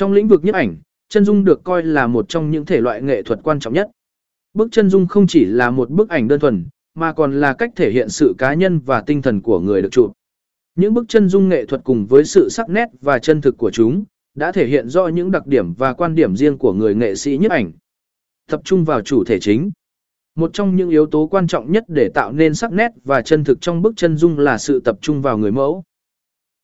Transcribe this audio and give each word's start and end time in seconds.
Trong 0.00 0.12
lĩnh 0.12 0.28
vực 0.28 0.44
nhiếp 0.44 0.54
ảnh, 0.54 0.76
chân 1.08 1.24
dung 1.24 1.44
được 1.44 1.64
coi 1.64 1.82
là 1.82 2.06
một 2.06 2.28
trong 2.28 2.50
những 2.50 2.66
thể 2.66 2.80
loại 2.80 3.02
nghệ 3.02 3.22
thuật 3.22 3.40
quan 3.42 3.60
trọng 3.60 3.74
nhất. 3.74 3.90
Bức 4.54 4.68
chân 4.72 4.90
dung 4.90 5.06
không 5.06 5.26
chỉ 5.26 5.44
là 5.44 5.70
một 5.70 5.90
bức 5.90 6.08
ảnh 6.08 6.28
đơn 6.28 6.40
thuần, 6.40 6.66
mà 6.94 7.12
còn 7.12 7.40
là 7.40 7.54
cách 7.54 7.72
thể 7.76 7.90
hiện 7.90 8.08
sự 8.08 8.34
cá 8.38 8.54
nhân 8.54 8.78
và 8.78 9.00
tinh 9.00 9.22
thần 9.22 9.40
của 9.40 9.60
người 9.60 9.82
được 9.82 9.88
chụp. 9.92 10.12
Những 10.74 10.94
bức 10.94 11.08
chân 11.08 11.28
dung 11.28 11.48
nghệ 11.48 11.66
thuật 11.66 11.84
cùng 11.84 12.06
với 12.06 12.24
sự 12.24 12.48
sắc 12.50 12.68
nét 12.68 12.88
và 13.00 13.18
chân 13.18 13.40
thực 13.40 13.58
của 13.58 13.70
chúng, 13.70 14.04
đã 14.34 14.52
thể 14.52 14.66
hiện 14.66 14.88
rõ 14.88 15.08
những 15.08 15.30
đặc 15.30 15.46
điểm 15.46 15.74
và 15.74 15.92
quan 15.92 16.14
điểm 16.14 16.36
riêng 16.36 16.58
của 16.58 16.72
người 16.72 16.94
nghệ 16.94 17.14
sĩ 17.14 17.38
nhiếp 17.38 17.50
ảnh. 17.50 17.72
Tập 18.50 18.60
trung 18.64 18.84
vào 18.84 19.00
chủ 19.00 19.24
thể 19.24 19.40
chính. 19.40 19.70
Một 20.34 20.52
trong 20.52 20.76
những 20.76 20.90
yếu 20.90 21.06
tố 21.06 21.26
quan 21.26 21.46
trọng 21.46 21.72
nhất 21.72 21.84
để 21.88 22.08
tạo 22.14 22.32
nên 22.32 22.54
sắc 22.54 22.72
nét 22.72 22.90
và 23.04 23.22
chân 23.22 23.44
thực 23.44 23.60
trong 23.60 23.82
bức 23.82 23.96
chân 23.96 24.16
dung 24.16 24.38
là 24.38 24.58
sự 24.58 24.80
tập 24.80 24.98
trung 25.00 25.22
vào 25.22 25.38
người 25.38 25.52
mẫu. 25.52 25.84